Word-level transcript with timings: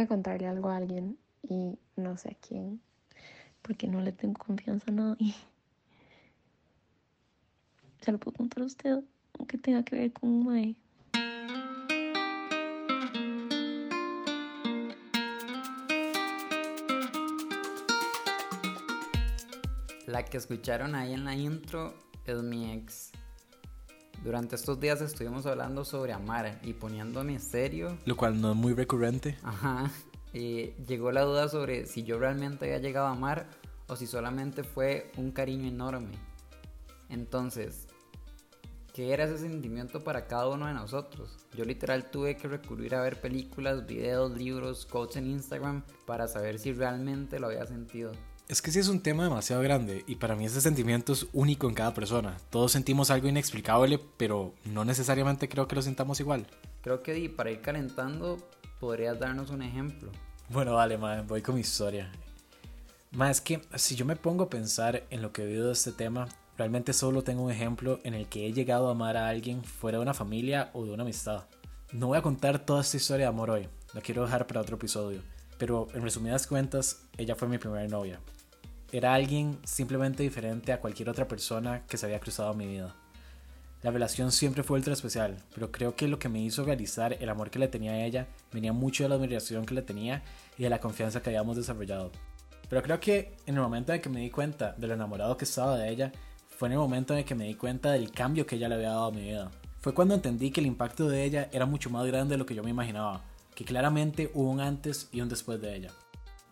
que 0.00 0.08
contarle 0.08 0.46
algo 0.46 0.70
a 0.70 0.76
alguien 0.76 1.18
y 1.42 1.78
no 1.96 2.16
sé 2.16 2.30
a 2.30 2.34
quién, 2.34 2.80
porque 3.62 3.86
no 3.86 4.00
le 4.00 4.12
tengo 4.12 4.38
confianza 4.38 4.86
a 4.88 4.94
nadie. 4.94 5.34
Se 8.00 8.12
lo 8.12 8.18
puedo 8.18 8.36
contar 8.36 8.62
a 8.62 8.66
usted, 8.66 9.00
aunque 9.38 9.58
tenga 9.58 9.82
que 9.82 9.96
ver 9.96 10.12
con 10.12 10.30
un. 10.30 10.76
La 20.06 20.24
que 20.24 20.38
escucharon 20.38 20.94
ahí 20.94 21.12
en 21.12 21.24
la 21.24 21.36
intro 21.36 21.94
es 22.24 22.42
mi 22.42 22.72
ex. 22.72 23.12
Durante 24.22 24.54
estos 24.54 24.78
días 24.78 25.00
estuvimos 25.00 25.46
hablando 25.46 25.82
sobre 25.82 26.12
amar 26.12 26.60
y 26.62 26.74
poniéndome 26.74 27.38
serio. 27.38 27.96
Lo 28.04 28.18
cual 28.18 28.38
no 28.38 28.50
es 28.50 28.56
muy 28.56 28.74
recurrente. 28.74 29.38
Ajá. 29.42 29.90
Y 30.34 30.72
llegó 30.86 31.10
la 31.10 31.22
duda 31.22 31.48
sobre 31.48 31.86
si 31.86 32.02
yo 32.02 32.18
realmente 32.18 32.66
había 32.66 32.78
llegado 32.78 33.06
a 33.06 33.12
amar 33.12 33.48
o 33.88 33.96
si 33.96 34.06
solamente 34.06 34.62
fue 34.62 35.10
un 35.16 35.32
cariño 35.32 35.66
enorme. 35.66 36.12
Entonces, 37.08 37.88
¿qué 38.92 39.14
era 39.14 39.24
ese 39.24 39.38
sentimiento 39.38 40.04
para 40.04 40.26
cada 40.26 40.48
uno 40.48 40.66
de 40.66 40.74
nosotros? 40.74 41.38
Yo 41.56 41.64
literal 41.64 42.10
tuve 42.10 42.36
que 42.36 42.46
recurrir 42.46 42.94
a 42.94 43.00
ver 43.00 43.22
películas, 43.22 43.86
videos, 43.86 44.36
libros, 44.36 44.84
quotes 44.84 45.16
en 45.16 45.28
Instagram 45.28 45.82
para 46.06 46.28
saber 46.28 46.58
si 46.58 46.74
realmente 46.74 47.40
lo 47.40 47.46
había 47.46 47.66
sentido. 47.66 48.12
Es 48.50 48.60
que 48.60 48.72
sí 48.72 48.80
es 48.80 48.88
un 48.88 49.00
tema 49.00 49.22
demasiado 49.22 49.62
grande 49.62 50.02
y 50.08 50.16
para 50.16 50.34
mí 50.34 50.44
ese 50.44 50.60
sentimiento 50.60 51.12
es 51.12 51.28
único 51.32 51.68
en 51.68 51.74
cada 51.74 51.94
persona. 51.94 52.36
Todos 52.50 52.72
sentimos 52.72 53.08
algo 53.12 53.28
inexplicable, 53.28 54.00
pero 54.16 54.54
no 54.64 54.84
necesariamente 54.84 55.48
creo 55.48 55.68
que 55.68 55.76
lo 55.76 55.82
sintamos 55.82 56.18
igual. 56.18 56.48
Creo 56.82 57.00
que 57.00 57.30
para 57.30 57.52
ir 57.52 57.60
calentando, 57.60 58.38
podrías 58.80 59.20
darnos 59.20 59.50
un 59.50 59.62
ejemplo. 59.62 60.10
Bueno, 60.48 60.74
vale, 60.74 60.98
ma, 60.98 61.22
voy 61.22 61.42
con 61.42 61.54
mi 61.54 61.60
historia. 61.60 62.10
Más 63.12 63.36
es 63.36 63.40
que 63.40 63.60
si 63.76 63.94
yo 63.94 64.04
me 64.04 64.16
pongo 64.16 64.42
a 64.42 64.50
pensar 64.50 65.04
en 65.10 65.22
lo 65.22 65.32
que 65.32 65.42
he 65.42 65.46
vivido 65.46 65.68
de 65.68 65.74
este 65.74 65.92
tema, 65.92 66.26
realmente 66.58 66.92
solo 66.92 67.22
tengo 67.22 67.44
un 67.44 67.52
ejemplo 67.52 68.00
en 68.02 68.14
el 68.14 68.26
que 68.26 68.48
he 68.48 68.52
llegado 68.52 68.88
a 68.88 68.92
amar 68.92 69.16
a 69.16 69.28
alguien 69.28 69.62
fuera 69.62 69.98
de 69.98 70.02
una 70.02 70.12
familia 70.12 70.70
o 70.72 70.84
de 70.84 70.90
una 70.90 71.04
amistad. 71.04 71.44
No 71.92 72.08
voy 72.08 72.18
a 72.18 72.22
contar 72.22 72.66
toda 72.66 72.80
esta 72.80 72.96
historia 72.96 73.26
de 73.26 73.30
amor 73.30 73.50
hoy, 73.50 73.68
la 73.94 74.00
quiero 74.00 74.24
dejar 74.24 74.48
para 74.48 74.60
otro 74.60 74.74
episodio, 74.74 75.22
pero 75.56 75.86
en 75.94 76.02
resumidas 76.02 76.48
cuentas, 76.48 77.04
ella 77.16 77.36
fue 77.36 77.46
mi 77.46 77.58
primera 77.58 77.86
novia 77.86 78.18
era 78.92 79.14
alguien 79.14 79.58
simplemente 79.64 80.22
diferente 80.22 80.72
a 80.72 80.80
cualquier 80.80 81.08
otra 81.08 81.28
persona 81.28 81.82
que 81.86 81.96
se 81.96 82.06
había 82.06 82.20
cruzado 82.20 82.52
en 82.52 82.58
mi 82.58 82.66
vida. 82.66 82.94
La 83.82 83.90
relación 83.90 84.30
siempre 84.30 84.62
fue 84.62 84.76
ultra 84.76 84.92
especial, 84.92 85.38
pero 85.54 85.72
creo 85.72 85.96
que 85.96 86.08
lo 86.08 86.18
que 86.18 86.28
me 86.28 86.42
hizo 86.42 86.64
realizar 86.64 87.16
el 87.18 87.28
amor 87.28 87.50
que 87.50 87.58
le 87.58 87.68
tenía 87.68 87.92
a 87.92 88.04
ella 88.04 88.26
venía 88.52 88.72
mucho 88.72 89.04
de 89.04 89.08
la 89.08 89.14
admiración 89.14 89.64
que 89.64 89.74
le 89.74 89.82
tenía 89.82 90.22
y 90.58 90.64
de 90.64 90.70
la 90.70 90.80
confianza 90.80 91.22
que 91.22 91.30
habíamos 91.30 91.56
desarrollado. 91.56 92.10
Pero 92.68 92.82
creo 92.82 93.00
que 93.00 93.36
en 93.46 93.54
el 93.54 93.62
momento 93.62 93.94
en 93.94 94.02
que 94.02 94.10
me 94.10 94.20
di 94.20 94.30
cuenta 94.30 94.74
de 94.76 94.86
lo 94.86 94.94
enamorado 94.94 95.36
que 95.36 95.46
estaba 95.46 95.78
de 95.78 95.88
ella, 95.88 96.12
fue 96.48 96.68
en 96.68 96.72
el 96.72 96.78
momento 96.78 97.16
en 97.16 97.24
que 97.24 97.34
me 97.34 97.46
di 97.46 97.54
cuenta 97.54 97.92
del 97.92 98.10
cambio 98.10 98.44
que 98.44 98.56
ella 98.56 98.68
le 98.68 98.74
había 98.74 98.90
dado 98.90 99.06
a 99.06 99.12
mi 99.12 99.22
vida. 99.22 99.50
Fue 99.80 99.94
cuando 99.94 100.14
entendí 100.14 100.50
que 100.50 100.60
el 100.60 100.66
impacto 100.66 101.08
de 101.08 101.24
ella 101.24 101.48
era 101.52 101.64
mucho 101.64 101.88
más 101.88 102.06
grande 102.06 102.34
de 102.34 102.38
lo 102.38 102.44
que 102.44 102.54
yo 102.54 102.62
me 102.62 102.70
imaginaba, 102.70 103.22
que 103.54 103.64
claramente 103.64 104.30
hubo 104.34 104.50
un 104.50 104.60
antes 104.60 105.08
y 105.10 105.22
un 105.22 105.30
después 105.30 105.58
de 105.60 105.74
ella 105.74 105.90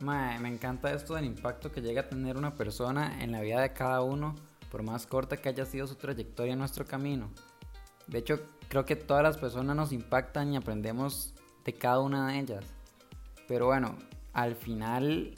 me 0.00 0.48
encanta 0.48 0.92
esto 0.92 1.14
del 1.14 1.24
impacto 1.24 1.72
que 1.72 1.80
llega 1.80 2.02
a 2.02 2.08
tener 2.08 2.36
una 2.36 2.54
persona 2.54 3.22
en 3.22 3.32
la 3.32 3.40
vida 3.40 3.60
de 3.60 3.72
cada 3.72 4.02
uno, 4.02 4.34
por 4.70 4.82
más 4.82 5.06
corta 5.06 5.36
que 5.36 5.48
haya 5.48 5.64
sido 5.64 5.86
su 5.86 5.96
trayectoria 5.96 6.52
en 6.52 6.58
nuestro 6.58 6.86
camino. 6.86 7.30
De 8.06 8.18
hecho, 8.18 8.40
creo 8.68 8.84
que 8.84 8.96
todas 8.96 9.22
las 9.22 9.36
personas 9.36 9.76
nos 9.76 9.92
impactan 9.92 10.52
y 10.52 10.56
aprendemos 10.56 11.34
de 11.64 11.74
cada 11.74 12.00
una 12.00 12.28
de 12.28 12.38
ellas. 12.38 12.64
Pero 13.46 13.66
bueno, 13.66 13.96
al 14.32 14.54
final 14.54 15.34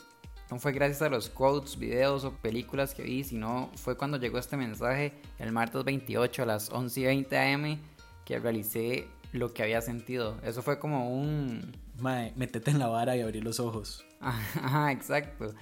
no 0.51 0.59
fue 0.59 0.73
gracias 0.73 1.03
a 1.03 1.09
los 1.09 1.31
quotes, 1.31 1.79
videos 1.79 2.25
o 2.25 2.33
películas 2.33 2.95
que 2.95 3.03
vi, 3.03 3.25
sino 3.25 3.71
fue 3.77 3.97
cuando 3.97 4.19
llegó 4.19 4.39
este 4.39 4.57
mensaje 4.57 5.15
el 5.39 5.53
martes 5.53 5.85
28 5.85 6.43
a 6.43 6.47
las 6.47 6.71
11 6.71 7.01
y 7.01 7.05
20 7.05 7.39
am 7.39 7.79
que 8.25 8.39
realicé 8.39 9.09
lo 9.33 9.55
que 9.55 9.63
había 9.63 9.81
sentido. 9.81 10.37
Eso 10.43 10.63
fue 10.63 10.79
como 10.79 11.11
un... 11.11 11.77
Mae, 11.99 12.33
metete 12.37 12.71
en 12.71 12.79
la 12.79 12.89
vara 12.89 13.17
y 13.17 13.21
abrí 13.21 13.41
los 13.41 13.61
ojos. 13.61 14.05
Ajá, 14.63 14.93
exacto. 14.93 15.55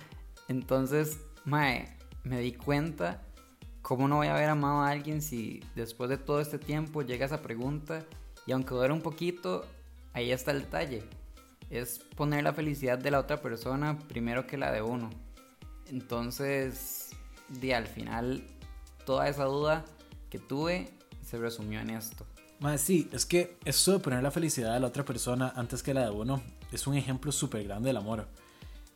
Entonces, 0.48 1.20
mae, 1.44 1.96
me 2.24 2.40
di 2.40 2.52
cuenta 2.52 3.22
cómo 3.82 4.08
no 4.08 4.16
voy 4.16 4.26
a 4.26 4.34
haber 4.34 4.50
amado 4.50 4.80
a 4.80 4.90
alguien 4.90 5.22
si 5.22 5.62
después 5.74 6.10
de 6.10 6.18
todo 6.18 6.40
este 6.40 6.58
tiempo 6.58 7.02
llega 7.02 7.26
esa 7.26 7.40
pregunta 7.40 8.04
y 8.46 8.52
aunque 8.52 8.74
duele 8.74 8.92
un 8.92 9.00
poquito, 9.00 9.64
ahí 10.12 10.32
está 10.32 10.50
el 10.50 10.62
detalle. 10.62 11.04
Es 11.70 11.98
poner 12.16 12.42
la 12.42 12.52
felicidad 12.52 12.98
de 12.98 13.10
la 13.10 13.20
otra 13.20 13.40
persona 13.40 13.98
primero 14.08 14.46
que 14.46 14.56
la 14.56 14.72
de 14.72 14.82
uno. 14.82 15.10
Entonces, 15.86 17.10
de 17.48 17.74
al 17.74 17.86
final, 17.86 18.42
toda 19.04 19.28
esa 19.28 19.44
duda 19.44 19.84
que 20.30 20.38
tuve 20.38 20.90
se 21.22 21.38
resumió 21.38 21.80
en 21.80 21.90
esto. 21.90 22.26
Más 22.60 22.80
sí, 22.80 23.08
es 23.12 23.24
que 23.24 23.56
esto 23.64 23.92
de 23.92 23.98
poner 24.00 24.22
la 24.22 24.30
felicidad 24.30 24.74
de 24.74 24.80
la 24.80 24.88
otra 24.88 25.04
persona 25.04 25.52
antes 25.54 25.82
que 25.82 25.94
la 25.94 26.04
de 26.04 26.10
uno 26.10 26.42
es 26.72 26.86
un 26.86 26.96
ejemplo 26.96 27.30
súper 27.30 27.64
grande 27.64 27.88
del 27.88 27.98
amor 27.98 28.26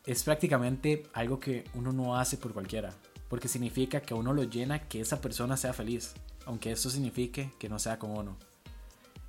es 0.06 0.24
prácticamente 0.24 1.04
algo 1.12 1.38
que 1.38 1.64
uno 1.74 1.92
no 1.92 2.16
hace 2.16 2.36
por 2.36 2.52
cualquiera, 2.52 2.92
porque 3.28 3.48
significa 3.48 4.00
que 4.00 4.14
uno 4.14 4.32
lo 4.32 4.44
llena 4.44 4.88
que 4.88 5.00
esa 5.00 5.20
persona 5.20 5.56
sea 5.56 5.72
feliz, 5.72 6.14
aunque 6.44 6.72
eso 6.72 6.90
signifique 6.90 7.52
que 7.58 7.68
no 7.68 7.78
sea 7.78 7.98
como 7.98 8.18
uno. 8.18 8.36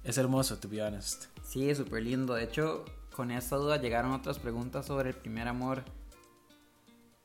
Es 0.03 0.17
hermoso, 0.17 0.57
to 0.57 0.67
be 0.67 0.81
honest. 0.81 1.25
Sí, 1.43 1.73
súper 1.75 2.03
lindo. 2.03 2.33
De 2.33 2.43
hecho, 2.43 2.83
con 3.15 3.31
esta 3.31 3.55
duda 3.55 3.79
llegaron 3.79 4.11
otras 4.11 4.39
preguntas 4.39 4.87
sobre 4.87 5.09
el 5.09 5.15
primer 5.15 5.47
amor. 5.47 5.83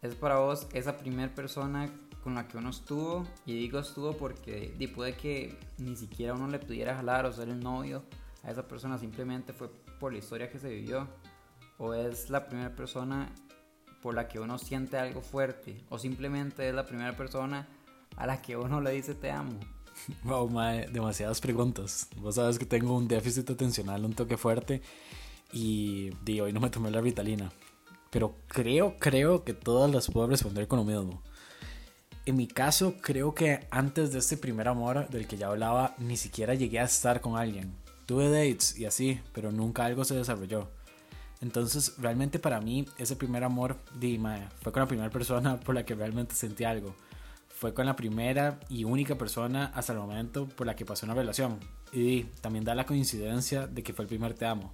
¿Es 0.02 0.14
para 0.14 0.36
vos 0.36 0.68
esa 0.74 0.96
primera 0.96 1.34
persona 1.34 1.90
con 2.22 2.34
la 2.34 2.46
que 2.46 2.58
uno 2.58 2.70
estuvo? 2.70 3.26
Y 3.46 3.54
digo 3.54 3.80
estuvo 3.80 4.12
porque 4.16 4.74
puede 4.94 5.16
que 5.16 5.58
ni 5.78 5.96
siquiera 5.96 6.34
uno 6.34 6.46
le 6.46 6.58
pudiera 6.58 6.94
jalar 6.94 7.26
o 7.26 7.32
ser 7.32 7.48
el 7.48 7.58
novio 7.58 8.04
a 8.44 8.50
esa 8.52 8.68
persona, 8.68 8.98
simplemente 8.98 9.52
fue 9.52 9.68
por 9.98 10.12
la 10.12 10.18
historia 10.18 10.48
que 10.48 10.60
se 10.60 10.68
vivió 10.68 11.08
o 11.78 11.94
es 11.94 12.30
la 12.30 12.46
primera 12.46 12.74
persona 12.74 13.32
por 14.02 14.14
la 14.14 14.28
que 14.28 14.40
uno 14.40 14.58
siente 14.58 14.98
algo 14.98 15.20
fuerte 15.22 15.84
o 15.88 15.98
simplemente 15.98 16.68
es 16.68 16.74
la 16.74 16.84
primera 16.86 17.16
persona 17.16 17.66
a 18.16 18.26
la 18.26 18.42
que 18.42 18.56
uno 18.56 18.80
le 18.80 18.92
dice 18.92 19.14
te 19.14 19.30
amo. 19.30 19.58
Wow, 20.22 20.48
mae, 20.48 20.86
demasiadas 20.88 21.40
preguntas. 21.40 22.08
Vos 22.16 22.36
sabes 22.36 22.58
que 22.58 22.66
tengo 22.66 22.96
un 22.96 23.08
déficit 23.08 23.50
atencional, 23.50 24.04
un 24.04 24.12
toque 24.12 24.36
fuerte 24.36 24.80
y 25.52 26.10
di, 26.24 26.40
hoy 26.40 26.52
no 26.52 26.60
me 26.60 26.70
tomé 26.70 26.90
la 26.90 27.00
vitalina. 27.00 27.50
Pero 28.10 28.36
creo, 28.46 28.96
creo 28.98 29.44
que 29.44 29.54
todas 29.54 29.90
las 29.90 30.08
puedo 30.08 30.28
responder 30.28 30.68
con 30.68 30.78
lo 30.78 30.84
mismo. 30.84 31.22
En 32.26 32.36
mi 32.36 32.46
caso, 32.46 32.94
creo 33.00 33.34
que 33.34 33.66
antes 33.70 34.12
de 34.12 34.18
este 34.18 34.36
primer 34.36 34.68
amor 34.68 35.08
del 35.08 35.26
que 35.26 35.36
ya 35.36 35.48
hablaba, 35.48 35.94
ni 35.98 36.16
siquiera 36.16 36.54
llegué 36.54 36.78
a 36.78 36.84
estar 36.84 37.20
con 37.20 37.36
alguien. 37.36 37.74
Tuve 38.06 38.30
dates 38.30 38.78
y 38.78 38.84
así, 38.84 39.20
pero 39.32 39.50
nunca 39.50 39.84
algo 39.84 40.04
se 40.04 40.14
desarrolló. 40.14 40.70
Entonces, 41.40 41.94
realmente 41.98 42.38
para 42.38 42.60
mí, 42.60 42.86
ese 42.98 43.16
primer 43.16 43.44
amor 43.44 43.76
fue 44.60 44.72
con 44.72 44.80
la 44.80 44.88
primera 44.88 45.10
persona 45.10 45.60
por 45.60 45.74
la 45.74 45.84
que 45.84 45.94
realmente 45.94 46.34
sentí 46.34 46.64
algo. 46.64 46.94
Fue 47.48 47.74
con 47.74 47.86
la 47.86 47.96
primera 47.96 48.60
y 48.68 48.84
única 48.84 49.16
persona 49.16 49.66
hasta 49.74 49.92
el 49.92 49.98
momento 49.98 50.48
por 50.48 50.66
la 50.66 50.76
que 50.76 50.84
pasó 50.84 51.06
una 51.06 51.14
relación. 51.14 51.58
Y 51.92 52.24
también 52.40 52.64
da 52.64 52.74
la 52.74 52.86
coincidencia 52.86 53.66
de 53.66 53.82
que 53.82 53.92
fue 53.92 54.04
el 54.04 54.08
primer 54.08 54.34
te 54.34 54.46
amo. 54.46 54.72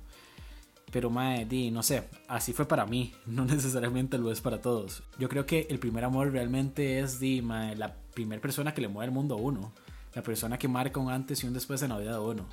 Pero 0.91 1.11
mae, 1.11 1.45
di, 1.45 1.71
no 1.71 1.83
sé, 1.83 2.09
así 2.29 2.53
fue 2.53 2.69
para 2.69 2.87
mí, 2.87 3.13
no 3.27 3.45
necesariamente 3.45 4.17
lo 4.17 4.31
es 4.31 4.41
para 4.41 4.61
todos. 4.61 5.03
Yo 5.19 5.29
creo 5.29 5.45
que 5.45 5.67
el 5.71 5.79
primer 5.79 6.05
amor 6.05 6.31
realmente 6.31 7.01
es 7.01 7.19
di, 7.21 7.43
mae, 7.43 7.75
la 7.77 7.95
primera 8.15 8.41
persona 8.41 8.73
que 8.73 8.81
le 8.81 8.89
mueve 8.89 9.07
el 9.07 9.13
mundo 9.13 9.35
a 9.35 9.39
uno. 9.39 9.73
La 10.15 10.23
persona 10.23 10.59
que 10.59 10.69
marca 10.69 11.01
un 11.01 11.11
antes 11.11 11.43
y 11.43 11.47
un 11.47 11.53
después 11.53 11.83
en 11.83 11.91
la 11.91 11.99
vida 11.99 12.13
de 12.13 12.21
uno. 12.21 12.47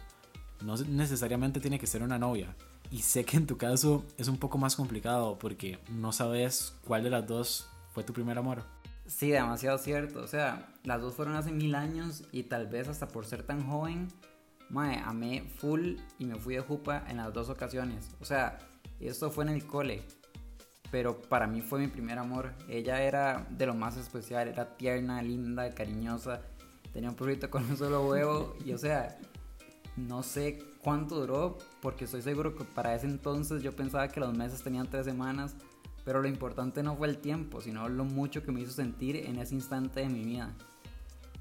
No 0.66 0.76
necesariamente 0.78 1.60
tiene 1.60 1.78
que 1.78 1.88
ser 1.88 2.02
una 2.04 2.18
novia. 2.18 2.56
Y 2.92 3.04
sé 3.04 3.24
que 3.24 3.38
en 3.38 3.48
tu 3.48 3.58
caso 3.58 4.04
es 4.18 4.28
un 4.28 4.38
poco 4.38 4.58
más 4.58 4.76
complicado 4.76 5.40
porque 5.40 5.80
no 5.90 6.12
sabes 6.12 6.76
cuál 6.86 7.04
de 7.04 7.10
las 7.10 7.26
dos 7.26 7.70
fue 7.94 8.04
tu 8.04 8.12
primer 8.12 8.38
amor. 8.38 8.64
Sí, 9.08 9.32
demasiado 9.32 9.78
cierto. 9.78 10.22
O 10.22 10.28
sea, 10.28 10.70
las 10.84 11.02
dos 11.02 11.16
fueron 11.16 11.36
hace 11.36 11.54
mil 11.54 11.74
años 11.74 12.24
y 12.34 12.44
tal 12.44 12.68
vez 12.68 12.90
hasta 12.90 13.08
por 13.08 13.26
ser 13.26 13.44
tan 13.44 13.66
joven, 13.66 14.10
mae, 14.70 14.98
amé 15.06 15.44
full 15.58 15.96
y 16.20 16.26
me 16.26 16.36
fui 16.36 16.56
de 16.56 16.62
jupa 16.62 17.06
en 17.08 17.18
las 17.18 17.34
dos 17.34 17.50
ocasiones. 17.50 18.10
O 18.20 18.26
sea, 18.26 18.58
esto 19.00 19.32
fue 19.32 19.46
en 19.46 19.52
el 19.52 19.66
cole. 19.66 20.04
Pero 20.92 21.22
para 21.22 21.48
mí 21.48 21.62
fue 21.62 21.80
mi 21.80 21.88
primer 21.88 22.20
amor. 22.20 22.54
Ella 22.68 23.02
era 23.02 23.48
de 23.50 23.66
lo 23.66 23.74
más 23.74 23.96
especial, 23.96 24.50
era 24.50 24.76
tierna, 24.76 25.22
linda, 25.22 25.70
cariñosa. 25.70 26.42
Tenía 26.92 27.10
un 27.10 27.16
perrito 27.16 27.50
con 27.50 27.64
un 27.70 27.78
solo 27.78 28.06
huevo 28.06 28.54
y 28.66 28.74
o 28.74 28.78
sea, 28.78 29.18
no 29.98 30.24
sé 30.24 30.60
cuánto 30.82 31.20
duró, 31.20 31.58
porque 31.82 32.06
estoy 32.06 32.22
seguro 32.22 32.56
que 32.56 32.64
para 32.64 32.96
ese 32.96 33.08
entonces 33.08 33.62
yo 33.62 33.76
pensaba 33.76 34.08
que 34.08 34.20
los 34.20 34.36
meses 34.36 34.64
tenían 34.64 34.90
tres 34.90 35.06
semanas, 35.06 35.56
pero 36.04 36.22
lo 36.22 36.28
importante 36.28 36.82
no 36.84 36.96
fue 36.96 37.08
el 37.08 37.18
tiempo, 37.18 37.62
sino 37.62 37.88
lo 37.90 38.06
mucho 38.06 38.44
que 38.44 38.52
me 38.52 38.62
hizo 38.62 38.72
sentir 38.72 39.16
en 39.16 39.38
ese 39.38 39.56
instante 39.56 40.02
de 40.02 40.10
mi 40.10 40.24
vida. 40.24 40.54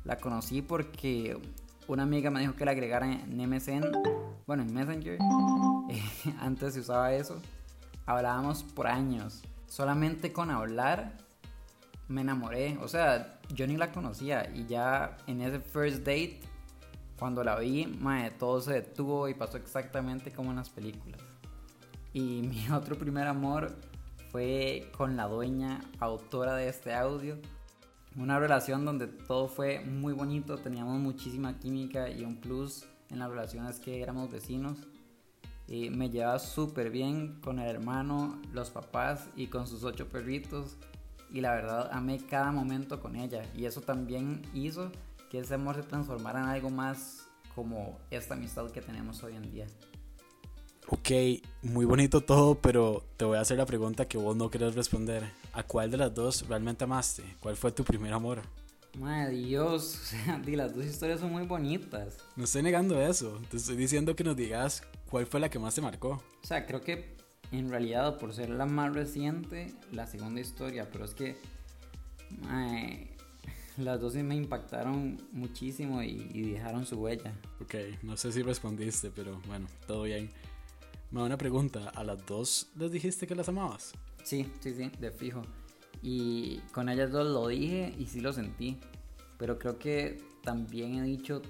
La 0.05 0.17
conocí 0.17 0.62
porque 0.62 1.38
una 1.87 2.02
amiga 2.05 2.31
me 2.31 2.41
dijo 2.41 2.55
que 2.55 2.64
la 2.64 2.70
agregara 2.73 3.11
en 3.11 3.37
MSN, 3.37 3.85
bueno, 4.47 4.62
en 4.62 4.75
Messenger, 4.75 5.19
antes 6.41 6.75
se 6.75 6.81
usaba 6.81 7.12
eso. 7.14 7.41
hablábamos 8.06 8.62
por 8.62 8.87
años. 8.87 9.43
Solamente 9.67 10.32
con 10.32 10.50
hablar 10.50 11.17
me 12.08 12.23
enamoré. 12.23 12.76
O 12.82 12.88
sea, 12.88 13.38
yo 13.55 13.67
ni 13.67 13.76
la 13.76 13.93
conocía 13.93 14.50
y 14.55 14.67
ya 14.67 15.17
en 15.26 15.41
ese 15.41 15.61
first 15.61 15.99
date, 15.99 16.41
cuando 17.20 17.44
la 17.44 17.56
vi, 17.56 17.87
mae, 17.87 18.31
todo 18.31 18.62
se 18.62 18.72
detuvo 18.72 19.28
y 19.28 19.34
pasó 19.34 19.58
exactamente 19.58 20.32
como 20.32 20.50
en 20.50 20.56
las 20.56 20.70
películas. 20.70 21.20
Y 22.14 22.43
mi 22.49 22.69
otro 22.70 22.96
primer 22.96 23.28
amor 23.28 23.76
fue 24.32 24.90
con 24.96 25.17
la 25.19 25.28
dueña, 25.28 25.82
autora 26.00 26.56
de 26.56 26.69
este 26.69 26.94
audio. 26.94 27.37
Una 28.17 28.40
relación 28.40 28.87
donde 28.87 29.06
todo 29.06 29.49
fue 29.49 29.81
muy 29.81 30.14
bonito, 30.14 30.56
teníamos 30.56 30.99
muchísima 30.99 31.58
química 31.58 32.08
y 32.08 32.25
un 32.25 32.40
plus 32.40 32.87
en 33.11 33.19
la 33.19 33.28
relación 33.28 33.67
es 33.67 33.78
que 33.78 34.02
éramos 34.02 34.31
vecinos. 34.31 34.78
Me 35.69 36.11
llevaba 36.11 36.38
súper 36.40 36.90
bien 36.90 37.38
con 37.43 37.61
el 37.61 37.69
hermano, 37.69 38.40
los 38.52 38.70
papás 38.70 39.28
y 39.37 39.46
con 39.46 39.69
sus 39.69 39.84
ocho 39.84 40.08
perritos. 40.08 40.78
Y 41.31 41.43
la 41.43 41.55
verdad 41.55 41.90
amé 41.93 42.19
cada 42.19 42.50
momento 42.50 42.99
con 42.99 43.14
ella. 43.14 43.44
Y 43.55 43.67
eso 43.67 43.81
también 43.81 44.43
hizo 44.52 44.90
que 45.31 45.38
ese 45.38 45.55
amor 45.55 45.77
se 45.77 45.82
transformara 45.82 46.41
en 46.41 46.49
algo 46.49 46.71
más 46.71 47.27
como 47.55 47.99
esta 48.11 48.35
amistad 48.35 48.71
que 48.71 48.82
tenemos 48.82 49.23
hoy 49.23 49.37
en 49.37 49.50
día. 49.50 49.67
Ok, 50.88 51.11
muy 51.62 51.85
bonito 51.85 52.21
todo, 52.21 52.56
pero 52.56 53.05
te 53.17 53.25
voy 53.25 53.38
a 53.38 53.41
hacer 53.41 53.59
la 53.59 53.67
pregunta 53.67 54.09
que 54.09 54.19
vos 54.19 54.37
no 54.37 54.50
querés 54.50 54.75
responder. 54.75 55.31
¿A 55.53 55.62
cuál 55.62 55.91
de 55.91 55.97
las 55.97 56.12
dos 56.12 56.47
realmente 56.49 56.85
amaste? 56.85 57.23
¿Cuál 57.41 57.56
fue 57.56 57.71
tu 57.71 57.85
primer 57.85 58.12
amor? 58.12 58.43
Madre 58.99 59.35
Dios, 59.35 59.94
o 60.03 60.05
sea, 60.05 60.43
las 60.44 60.75
dos 60.75 60.85
historias 60.85 61.21
son 61.21 61.31
muy 61.31 61.44
bonitas. 61.44 62.17
No 62.35 62.44
estoy 62.44 62.62
negando 62.62 63.00
eso, 63.00 63.41
te 63.50 63.56
estoy 63.56 63.77
diciendo 63.77 64.17
que 64.17 64.25
nos 64.25 64.37
digas 64.37 64.82
cuál 65.09 65.27
fue 65.27 65.38
la 65.38 65.49
que 65.49 65.61
más 65.61 65.77
te 65.77 65.81
marcó. 65.81 66.21
O 66.43 66.47
sea, 66.47 66.67
creo 66.67 66.81
que 66.81 67.17
en 67.53 67.71
realidad, 67.71 68.19
por 68.19 68.35
ser 68.35 68.50
la 68.50 68.67
más 68.67 68.93
reciente, 68.93 69.73
la 69.93 70.06
segunda 70.09 70.41
historia, 70.41 70.88
pero 70.91 71.05
es 71.05 71.15
que 71.15 71.37
madre, 72.41 73.10
las 73.81 74.00
dos 74.00 74.12
sí 74.15 74.23
me 74.23 74.37
impactaron 74.37 75.21
muchísimo 75.32 76.03
y, 76.03 76.31
y 76.32 76.53
dejaron 76.53 76.87
su 76.87 76.97
huella. 76.97 77.32
Ok, 77.61 77.75
no 78.03 78.17
sé 78.17 78.32
si 78.32 78.43
respondiste, 78.43 79.11
pero 79.11 79.41
bueno, 79.47 79.67
todo 79.87 80.03
bien. 80.05 80.31
Me 81.11 81.21
da 81.21 81.27
una 81.27 81.38
pregunta, 81.38 81.88
¿a 81.91 82.05
las 82.05 82.25
dos 82.27 82.71
les 82.77 82.93
dijiste 82.93 83.27
que 83.27 83.35
las 83.35 83.49
amabas? 83.49 83.93
Sí, 84.23 84.47
sí, 84.61 84.75
sí, 84.75 84.91
de 84.99 85.11
fijo. 85.11 85.43
Y 86.03 86.59
con 86.73 86.88
ellas 86.88 87.11
dos 87.11 87.27
lo 87.27 87.49
dije 87.49 87.94
y 87.99 88.06
sí 88.06 88.21
lo 88.21 88.32
sentí. 88.32 88.79
Pero 89.38 89.59
creo 89.59 89.79
que 89.79 90.23
también 90.43 90.94
he 90.97 91.03
dicho 91.03 91.43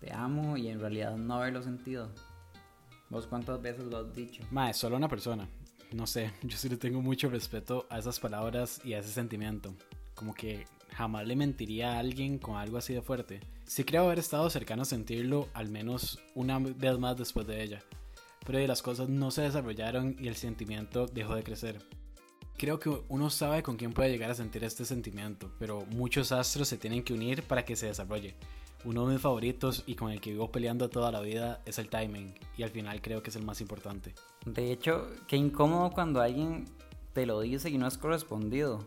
te 0.00 0.12
amo 0.12 0.56
y 0.56 0.68
en 0.68 0.80
realidad 0.80 1.16
no 1.16 1.34
haberlo 1.34 1.62
sentido. 1.62 2.10
¿Vos 3.10 3.26
cuántas 3.26 3.60
veces 3.60 3.84
lo 3.84 3.98
has 3.98 4.14
dicho? 4.14 4.42
Mae, 4.50 4.74
solo 4.74 4.96
una 4.96 5.08
persona. 5.08 5.48
No 5.92 6.06
sé, 6.06 6.32
yo 6.42 6.56
sí 6.56 6.68
le 6.68 6.76
tengo 6.76 7.00
mucho 7.00 7.28
respeto 7.28 7.86
a 7.90 7.98
esas 7.98 8.20
palabras 8.20 8.80
y 8.84 8.92
a 8.92 8.98
ese 8.98 9.10
sentimiento. 9.10 9.74
Como 10.14 10.34
que 10.34 10.66
jamás 10.90 11.26
le 11.26 11.36
mentiría 11.36 11.92
a 11.92 11.98
alguien 11.98 12.38
con 12.38 12.56
algo 12.56 12.78
así 12.78 12.94
de 12.94 13.02
fuerte. 13.02 13.40
Sí 13.64 13.84
creo 13.84 14.04
haber 14.04 14.18
estado 14.18 14.48
cercano 14.50 14.82
a 14.82 14.86
sentirlo 14.86 15.48
al 15.54 15.68
menos 15.68 16.18
una 16.34 16.58
vez 16.58 16.98
más 16.98 17.16
después 17.16 17.46
de 17.46 17.62
ella. 17.62 17.82
Pero 18.46 18.66
las 18.66 18.82
cosas 18.82 19.08
no 19.08 19.30
se 19.30 19.42
desarrollaron 19.42 20.16
y 20.18 20.28
el 20.28 20.36
sentimiento 20.36 21.06
dejó 21.06 21.34
de 21.34 21.42
crecer. 21.42 21.82
Creo 22.56 22.80
que 22.80 22.90
uno 23.08 23.30
sabe 23.30 23.62
con 23.62 23.76
quién 23.76 23.92
puede 23.92 24.10
llegar 24.10 24.30
a 24.30 24.34
sentir 24.34 24.64
este 24.64 24.84
sentimiento, 24.84 25.52
pero 25.58 25.84
muchos 25.90 26.32
astros 26.32 26.66
se 26.66 26.76
tienen 26.76 27.04
que 27.04 27.12
unir 27.12 27.44
para 27.44 27.64
que 27.64 27.76
se 27.76 27.86
desarrolle. 27.86 28.34
Uno 28.84 29.06
de 29.06 29.12
mis 29.12 29.22
favoritos 29.22 29.84
y 29.86 29.94
con 29.94 30.10
el 30.10 30.20
que 30.20 30.30
vivo 30.30 30.50
peleando 30.50 30.88
toda 30.88 31.12
la 31.12 31.20
vida 31.20 31.60
es 31.66 31.78
el 31.78 31.88
timing, 31.88 32.34
y 32.56 32.62
al 32.62 32.70
final 32.70 33.00
creo 33.00 33.22
que 33.22 33.30
es 33.30 33.36
el 33.36 33.44
más 33.44 33.60
importante. 33.60 34.14
De 34.44 34.72
hecho, 34.72 35.08
qué 35.26 35.36
incómodo 35.36 35.90
cuando 35.90 36.20
alguien 36.20 36.64
te 37.12 37.26
lo 37.26 37.40
dice 37.40 37.70
y 37.70 37.78
no 37.78 37.86
es 37.86 37.98
correspondido. 37.98 38.84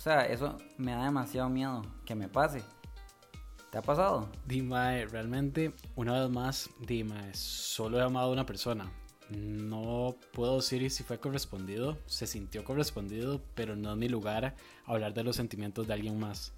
O 0.00 0.02
sea, 0.02 0.24
eso 0.24 0.56
me 0.78 0.92
da 0.92 1.04
demasiado 1.04 1.50
miedo 1.50 1.82
que 2.06 2.14
me 2.14 2.26
pase. 2.26 2.62
¿Te 3.70 3.76
ha 3.76 3.82
pasado? 3.82 4.30
Dime, 4.46 5.04
realmente, 5.04 5.74
una 5.94 6.22
vez 6.22 6.30
más, 6.30 6.70
dime, 6.86 7.34
solo 7.34 7.98
he 7.98 8.02
amado 8.02 8.30
a 8.30 8.32
una 8.32 8.46
persona. 8.46 8.90
No 9.28 10.16
puedo 10.32 10.56
decir 10.56 10.90
si 10.90 11.02
fue 11.02 11.20
correspondido, 11.20 11.98
se 12.06 12.26
sintió 12.26 12.64
correspondido, 12.64 13.42
pero 13.54 13.76
no 13.76 13.92
es 13.92 13.98
mi 13.98 14.08
lugar 14.08 14.56
hablar 14.86 15.12
de 15.12 15.22
los 15.22 15.36
sentimientos 15.36 15.86
de 15.86 15.92
alguien 15.92 16.18
más. 16.18 16.54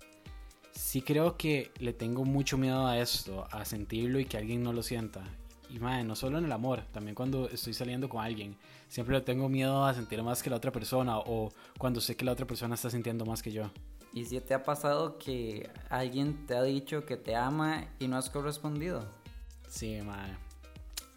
Sí 0.70 1.02
creo 1.02 1.36
que 1.36 1.72
le 1.80 1.92
tengo 1.92 2.24
mucho 2.24 2.56
miedo 2.56 2.86
a 2.86 3.00
esto, 3.00 3.48
a 3.50 3.64
sentirlo 3.64 4.20
y 4.20 4.24
que 4.24 4.36
alguien 4.36 4.62
no 4.62 4.72
lo 4.72 4.84
sienta. 4.84 5.24
Y 5.72 5.78
madre, 5.78 6.04
no 6.04 6.14
solo 6.14 6.36
en 6.36 6.44
el 6.44 6.52
amor, 6.52 6.82
también 6.92 7.14
cuando 7.14 7.48
estoy 7.48 7.72
saliendo 7.72 8.06
con 8.06 8.22
alguien. 8.22 8.58
Siempre 8.88 9.18
tengo 9.22 9.48
miedo 9.48 9.86
a 9.86 9.94
sentir 9.94 10.22
más 10.22 10.42
que 10.42 10.50
la 10.50 10.56
otra 10.56 10.70
persona 10.70 11.18
o 11.18 11.50
cuando 11.78 11.98
sé 11.98 12.14
que 12.14 12.26
la 12.26 12.32
otra 12.32 12.46
persona 12.46 12.74
está 12.74 12.90
sintiendo 12.90 13.24
más 13.24 13.42
que 13.42 13.52
yo. 13.52 13.70
¿Y 14.12 14.26
si 14.26 14.38
te 14.40 14.52
ha 14.52 14.62
pasado 14.62 15.16
que 15.16 15.70
alguien 15.88 16.46
te 16.46 16.56
ha 16.56 16.62
dicho 16.62 17.06
que 17.06 17.16
te 17.16 17.34
ama 17.34 17.86
y 17.98 18.06
no 18.06 18.18
has 18.18 18.28
correspondido? 18.28 19.08
Sí, 19.66 19.98
madre. 20.02 20.36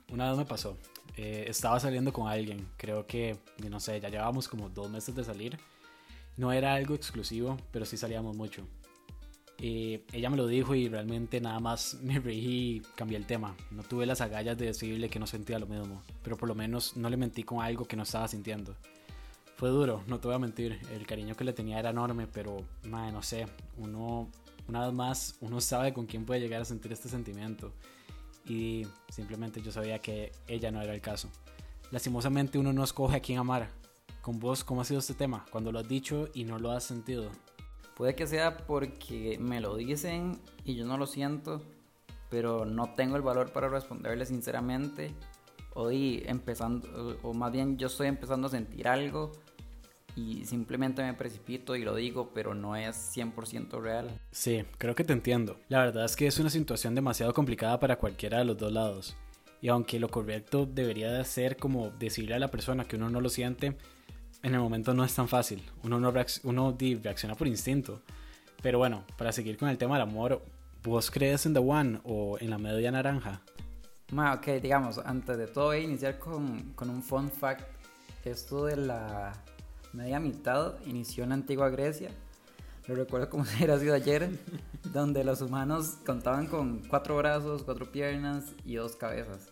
Una 0.09 0.29
vez 0.29 0.37
me 0.37 0.45
pasó. 0.45 0.77
Eh, 1.17 1.43
estaba 1.49 1.77
saliendo 1.81 2.13
con 2.13 2.29
alguien. 2.29 2.65
Creo 2.77 3.05
que, 3.05 3.37
no 3.69 3.81
sé, 3.81 3.99
ya 3.99 4.07
llevábamos 4.07 4.47
como 4.47 4.69
dos 4.69 4.89
meses 4.89 5.13
de 5.13 5.25
salir. 5.25 5.59
No 6.37 6.53
era 6.53 6.75
algo 6.75 6.95
exclusivo, 6.95 7.57
pero 7.73 7.83
sí 7.83 7.97
salíamos 7.97 8.37
mucho. 8.37 8.65
Y 9.57 10.01
ella 10.11 10.29
me 10.29 10.37
lo 10.37 10.47
dijo 10.47 10.75
y 10.75 10.89
realmente 10.89 11.39
nada 11.39 11.59
más 11.59 11.97
me 12.01 12.19
reí 12.19 12.77
y 12.77 12.79
cambié 12.95 13.17
el 13.17 13.25
tema. 13.25 13.55
No 13.71 13.83
tuve 13.83 14.05
las 14.05 14.21
agallas 14.21 14.57
de 14.57 14.65
decirle 14.65 15.09
que 15.09 15.19
no 15.19 15.27
sentía 15.27 15.59
lo 15.59 15.67
mismo, 15.67 16.01
pero 16.23 16.37
por 16.37 16.49
lo 16.49 16.55
menos 16.55 16.97
no 16.97 17.09
le 17.09 17.17
mentí 17.17 17.43
con 17.43 17.61
algo 17.61 17.85
que 17.85 17.95
no 17.95 18.03
estaba 18.03 18.27
sintiendo. 18.27 18.75
Fue 19.55 19.69
duro, 19.69 20.03
no 20.07 20.19
te 20.19 20.27
voy 20.27 20.35
a 20.35 20.39
mentir. 20.39 20.79
El 20.91 21.07
cariño 21.07 21.35
que 21.35 21.45
le 21.45 21.53
tenía 21.53 21.79
era 21.79 21.91
enorme, 21.91 22.27
pero, 22.27 22.57
madre, 22.83 23.13
no 23.13 23.23
sé. 23.23 23.45
Uno, 23.77 24.29
una 24.67 24.85
vez 24.85 24.93
más, 24.93 25.37
uno 25.39 25.61
sabe 25.61 25.93
con 25.93 26.05
quién 26.05 26.25
puede 26.25 26.41
llegar 26.41 26.61
a 26.61 26.65
sentir 26.65 26.91
este 26.91 27.07
sentimiento. 27.07 27.71
Y 28.45 28.85
simplemente 29.07 29.61
yo 29.61 29.71
sabía 29.71 29.99
que 29.99 30.33
ella 30.47 30.71
no 30.71 30.81
era 30.81 30.93
el 30.93 30.99
caso. 30.99 31.29
Lastimosamente 31.91 32.59
uno 32.59 32.73
no 32.73 32.83
escoge 32.83 33.15
a 33.15 33.21
quién 33.21 33.39
amar. 33.39 33.69
Con 34.21 34.39
vos, 34.39 34.65
¿cómo 34.65 34.81
ha 34.81 34.85
sido 34.85 34.99
este 34.99 35.13
tema? 35.13 35.45
Cuando 35.49 35.71
lo 35.71 35.79
has 35.79 35.87
dicho 35.87 36.27
y 36.33 36.43
no 36.43 36.59
lo 36.59 36.71
has 36.71 36.83
sentido. 36.83 37.31
Puede 37.95 38.13
que 38.13 38.27
sea 38.27 38.57
porque 38.57 39.37
me 39.39 39.61
lo 39.61 39.77
dicen 39.77 40.39
y 40.65 40.75
yo 40.75 40.85
no 40.85 40.97
lo 40.97 41.07
siento, 41.07 41.61
pero 42.29 42.65
no 42.65 42.93
tengo 42.93 43.15
el 43.15 43.21
valor 43.21 43.53
para 43.53 43.69
responderle 43.69 44.25
sinceramente. 44.25 45.15
Hoy 45.73 46.21
empezando, 46.25 47.17
o 47.23 47.33
más 47.33 47.53
bien 47.53 47.77
yo 47.77 47.87
estoy 47.87 48.07
empezando 48.07 48.47
a 48.47 48.49
sentir 48.49 48.89
algo 48.89 49.31
y 50.15 50.45
simplemente 50.45 51.03
me 51.03 51.13
precipito 51.13 51.75
y 51.75 51.83
lo 51.83 51.95
digo, 51.95 52.31
pero 52.33 52.53
no 52.53 52.75
es 52.75 53.15
100% 53.15 53.81
real. 53.81 54.19
Sí, 54.31 54.63
creo 54.77 54.93
que 54.93 55.05
te 55.05 55.13
entiendo. 55.13 55.57
La 55.69 55.79
verdad 55.79 56.03
es 56.03 56.17
que 56.17 56.27
es 56.27 56.37
una 56.37 56.49
situación 56.49 56.95
demasiado 56.95 57.33
complicada 57.33 57.79
para 57.79 57.97
cualquiera 57.97 58.39
de 58.39 58.45
los 58.45 58.57
dos 58.57 58.73
lados. 58.73 59.15
Y 59.61 59.69
aunque 59.69 59.99
lo 59.99 60.09
correcto 60.09 60.65
debería 60.65 61.11
de 61.11 61.23
ser 61.23 61.55
como 61.55 61.91
decirle 61.91 62.35
a 62.35 62.39
la 62.39 62.49
persona 62.51 62.85
que 62.85 62.97
uno 62.97 63.09
no 63.09 63.21
lo 63.21 63.29
siente, 63.29 63.77
en 64.45 64.53
el 64.53 64.59
momento 64.59 64.93
no 64.93 65.03
es 65.03 65.15
tan 65.15 65.27
fácil. 65.27 65.63
Uno, 65.83 65.99
no 65.99 66.13
uno 66.43 66.77
reacciona 67.01 67.33
por 67.33 67.47
instinto. 67.47 68.03
Pero 68.61 68.77
bueno, 68.77 69.03
para 69.17 69.31
seguir 69.31 69.57
con 69.57 69.69
el 69.69 69.77
tema 69.79 69.95
del 69.95 70.03
amor, 70.03 70.39
¿vos 70.83 71.09
crees 71.09 71.47
en 71.47 71.53
The 71.55 71.59
One 71.59 71.99
o 72.03 72.37
en 72.39 72.51
la 72.51 72.59
media 72.59 72.91
naranja? 72.91 73.41
ok, 74.13 74.61
digamos, 74.61 74.99
antes 74.99 75.37
de 75.39 75.47
todo 75.47 75.65
voy 75.65 75.77
a 75.77 75.81
iniciar 75.81 76.19
con, 76.19 76.73
con 76.73 76.91
un 76.91 77.01
fun 77.01 77.31
fact. 77.31 77.67
Esto 78.23 78.65
de 78.65 78.77
la 78.77 79.33
media 79.93 80.19
mitad 80.19 80.75
inició 80.85 81.23
en 81.23 81.29
la 81.29 81.35
antigua 81.35 81.69
Grecia. 81.69 82.11
Lo 82.87 82.93
recuerdo 82.93 83.31
como 83.31 83.45
si 83.45 83.55
hubiera 83.55 83.79
sido 83.79 83.95
ayer, 83.95 84.29
donde 84.93 85.23
los 85.23 85.41
humanos 85.41 85.97
contaban 86.05 86.45
con 86.45 86.83
cuatro 86.87 87.17
brazos, 87.17 87.63
cuatro 87.63 87.91
piernas 87.91 88.53
y 88.63 88.75
dos 88.75 88.95
cabezas. 88.95 89.51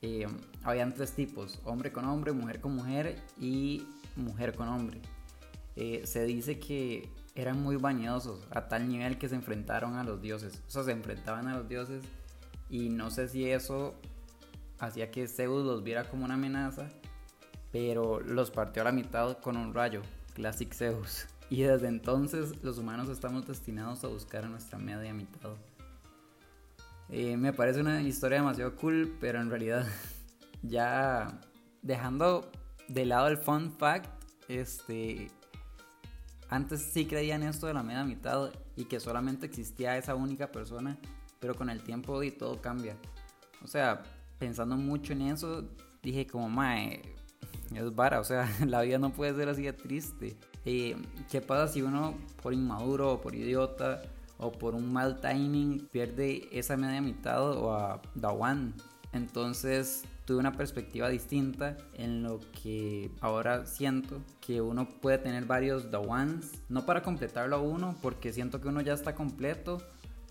Eh, 0.00 0.26
habían 0.62 0.94
tres 0.94 1.12
tipos, 1.12 1.60
hombre 1.64 1.92
con 1.92 2.06
hombre, 2.06 2.32
mujer 2.32 2.62
con 2.62 2.74
mujer 2.74 3.22
y 3.38 3.82
mujer 4.16 4.54
con 4.54 4.68
hombre. 4.68 5.00
Eh, 5.76 6.02
se 6.04 6.24
dice 6.24 6.58
que 6.58 7.08
eran 7.34 7.62
muy 7.62 7.76
vanidosos 7.76 8.46
a 8.50 8.68
tal 8.68 8.88
nivel 8.88 9.18
que 9.18 9.28
se 9.28 9.34
enfrentaron 9.34 9.96
a 9.96 10.04
los 10.04 10.20
dioses. 10.20 10.62
O 10.66 10.70
sea, 10.70 10.84
se 10.84 10.92
enfrentaban 10.92 11.48
a 11.48 11.56
los 11.56 11.68
dioses 11.68 12.04
y 12.68 12.88
no 12.88 13.10
sé 13.10 13.28
si 13.28 13.48
eso 13.48 13.94
hacía 14.78 15.10
que 15.10 15.26
Zeus 15.26 15.64
los 15.64 15.82
viera 15.82 16.04
como 16.04 16.24
una 16.24 16.34
amenaza 16.34 16.88
pero 17.72 18.20
los 18.20 18.50
partió 18.50 18.82
a 18.82 18.86
la 18.86 18.92
mitad 18.92 19.38
con 19.38 19.56
un 19.56 19.74
rayo, 19.74 20.02
Classic 20.34 20.72
Zeus. 20.72 21.26
Y 21.48 21.62
desde 21.62 21.88
entonces 21.88 22.62
los 22.62 22.78
humanos 22.78 23.08
estamos 23.08 23.46
destinados 23.46 24.04
a 24.04 24.08
buscar 24.08 24.44
a 24.44 24.48
nuestra 24.48 24.78
media 24.78 25.12
mitad. 25.12 25.50
Eh, 27.08 27.36
me 27.36 27.52
parece 27.52 27.80
una 27.80 28.02
historia 28.02 28.38
demasiado 28.38 28.76
cool, 28.76 29.16
pero 29.20 29.40
en 29.40 29.50
realidad 29.50 29.86
ya 30.62 31.40
dejando 31.82 32.50
de 32.90 33.06
lado 33.06 33.28
el 33.28 33.36
fun 33.36 33.70
fact, 33.70 34.10
este, 34.48 35.30
antes 36.48 36.82
sí 36.82 37.06
creía 37.06 37.36
en 37.36 37.44
esto 37.44 37.66
de 37.68 37.74
la 37.74 37.82
media 37.82 38.04
mitad 38.04 38.50
y 38.76 38.84
que 38.84 38.98
solamente 38.98 39.46
existía 39.46 39.96
esa 39.96 40.16
única 40.16 40.50
persona, 40.50 40.98
pero 41.38 41.54
con 41.54 41.70
el 41.70 41.82
tiempo 41.82 42.22
y 42.22 42.32
todo 42.32 42.60
cambia. 42.60 42.96
O 43.62 43.68
sea, 43.68 44.02
pensando 44.38 44.76
mucho 44.76 45.12
en 45.12 45.22
eso, 45.22 45.68
dije 46.02 46.26
como, 46.26 46.48
mae, 46.48 47.02
es 47.74 47.94
vara, 47.94 48.18
o 48.18 48.24
sea, 48.24 48.50
la 48.66 48.82
vida 48.82 48.98
no 48.98 49.12
puede 49.12 49.34
ser 49.34 49.48
así 49.48 49.62
de 49.62 49.72
triste. 49.72 50.36
Eh, 50.64 50.96
¿Qué 51.30 51.40
pasa 51.40 51.72
si 51.72 51.82
uno 51.82 52.14
por 52.42 52.52
inmaduro 52.52 53.12
o 53.12 53.20
por 53.20 53.36
idiota 53.36 54.02
o 54.38 54.50
por 54.50 54.74
un 54.74 54.92
mal 54.92 55.20
timing 55.20 55.86
pierde 55.92 56.48
esa 56.50 56.76
media 56.76 57.00
mitad 57.00 57.52
o 57.52 57.72
a 57.72 58.02
Dawan? 58.16 58.74
Entonces 59.12 60.04
tuve 60.30 60.38
una 60.38 60.52
perspectiva 60.52 61.08
distinta 61.08 61.76
en 61.94 62.22
lo 62.22 62.38
que 62.62 63.10
ahora 63.20 63.66
siento 63.66 64.22
que 64.40 64.60
uno 64.60 64.88
puede 64.88 65.18
tener 65.18 65.44
varios 65.44 65.90
Dawans, 65.90 66.62
no 66.68 66.86
para 66.86 67.02
completarlo 67.02 67.56
a 67.56 67.60
uno, 67.60 67.96
porque 68.00 68.32
siento 68.32 68.60
que 68.60 68.68
uno 68.68 68.80
ya 68.80 68.92
está 68.92 69.16
completo, 69.16 69.82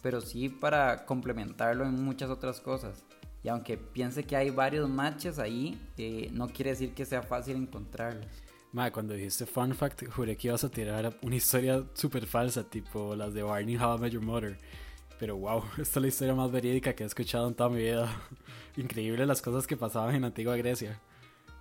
pero 0.01 0.21
sí 0.21 0.47
para 0.47 1.05
complementarlo 1.05 1.83
en 1.83 2.01
muchas 2.01 2.29
otras 2.29 2.61
cosas. 2.61 3.03
Y 3.43 3.49
aunque 3.49 3.75
piense 3.75 4.23
que 4.23 4.37
hay 4.37 4.51
varios 4.51 4.89
matches 4.89 5.37
ahí, 5.37 5.77
eh, 5.97 6.29
no 6.31 6.47
quiere 6.47 6.69
decir 6.69 6.93
que 6.93 7.03
sea 7.03 7.21
fácil 7.21 7.57
encontrarlos. 7.57 8.25
Madre, 8.71 8.93
cuando 8.93 9.15
dijiste 9.15 9.45
fun 9.45 9.75
fact, 9.75 10.07
juré 10.07 10.37
que 10.37 10.47
ibas 10.47 10.63
a 10.63 10.69
tirar 10.69 11.13
una 11.23 11.35
historia 11.35 11.83
súper 11.93 12.25
falsa, 12.25 12.63
tipo 12.63 13.17
las 13.17 13.33
de 13.33 13.43
Barney 13.43 13.75
How 13.75 13.97
I 13.97 13.99
Met 13.99 14.13
Your 14.13 14.23
Mother. 14.23 14.57
Pero 15.19 15.37
wow, 15.37 15.63
esta 15.77 15.99
es 15.99 16.01
la 16.01 16.07
historia 16.07 16.33
más 16.33 16.51
verídica 16.51 16.93
que 16.93 17.03
he 17.03 17.07
escuchado 17.07 17.47
en 17.47 17.53
toda 17.53 17.69
mi 17.69 17.81
vida. 17.81 18.09
Increíble 18.77 19.25
las 19.25 19.41
cosas 19.41 19.67
que 19.67 19.77
pasaban 19.77 20.15
en 20.15 20.23
Antigua 20.23 20.55
Grecia. 20.55 20.99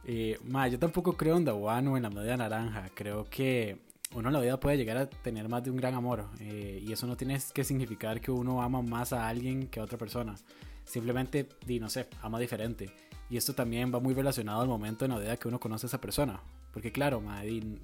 Eh, 0.05 0.39
yo 0.71 0.79
tampoco 0.79 1.15
creo 1.17 1.37
en 1.37 1.45
The 1.45 1.51
One 1.51 1.89
o 1.89 1.97
en 1.97 2.05
la 2.05 2.11
media 2.11 2.37
naranja. 2.37 2.89
Creo 2.95 3.25
que 3.25 3.79
uno 4.15 4.29
en 4.29 4.33
la 4.33 4.41
vida 4.41 4.59
puede 4.59 4.79
llegar 4.79 4.97
a 4.97 5.07
tener 5.07 5.49
más 5.49 5.65
de 5.65 5.71
un 5.71 5.77
gran 5.77 5.95
amor. 5.95 6.27
Eh, 6.41 6.83
y 6.87 6.93
eso 6.93 7.07
no 7.07 7.17
tiene 7.17 7.39
que 7.53 7.65
significar 7.65 8.21
que 8.21 8.31
uno 8.31 8.63
ama 8.63 8.81
más 8.81 9.13
a 9.13 9.29
alguien 9.29 9.67
que 9.67 9.81
a 9.81 9.83
otra 9.83 9.99
persona. 9.99 10.37
Simplemente, 10.85 11.49
di, 11.67 11.81
no 11.81 11.91
sé, 11.91 12.07
ama 12.23 12.39
diferente. 12.39 12.91
Y 13.29 13.37
esto 13.37 13.55
también 13.55 13.93
va 13.93 14.01
muy 14.01 14.15
relacionado 14.15 14.63
al 14.63 14.69
momento 14.69 15.05
en 15.05 15.11
la 15.11 15.19
vida 15.19 15.37
que 15.37 15.49
uno 15.49 15.61
conoce 15.61 15.87
a 15.87 15.89
esa 15.89 16.01
persona. 16.01 16.41
Porque 16.73 16.93
claro, 16.93 17.23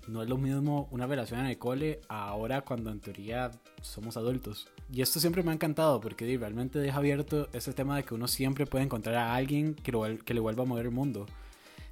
no 0.08 0.22
es 0.22 0.28
lo 0.28 0.38
mismo 0.38 0.88
una 0.90 1.06
relación 1.06 1.40
en 1.40 1.46
el 1.46 1.58
cole 1.58 2.00
ahora 2.08 2.62
cuando 2.62 2.90
en 2.90 3.00
teoría 3.00 3.50
somos 3.82 4.16
adultos. 4.16 4.68
Y 4.92 5.02
esto 5.02 5.18
siempre 5.18 5.42
me 5.42 5.50
ha 5.50 5.54
encantado 5.54 6.00
porque 6.00 6.36
realmente 6.36 6.78
deja 6.78 6.98
abierto 6.98 7.48
ese 7.52 7.72
tema 7.72 7.96
de 7.96 8.04
que 8.04 8.14
uno 8.14 8.28
siempre 8.28 8.66
puede 8.66 8.84
encontrar 8.84 9.16
a 9.16 9.34
alguien 9.34 9.74
que, 9.74 9.92
le 9.92 10.40
vuelva 10.40 10.62
a 10.62 10.66
mover 10.66 10.86
el 10.86 10.92
mundo. 10.92 11.26